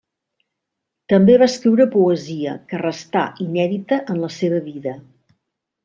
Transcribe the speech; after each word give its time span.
També 1.13 1.35
va 1.41 1.49
escriure 1.53 1.87
poesia, 1.97 2.55
que 2.73 2.81
restà 2.85 3.27
inèdita 3.49 4.03
en 4.15 4.23
la 4.27 4.35
seva 4.41 4.67
vida. 4.73 5.01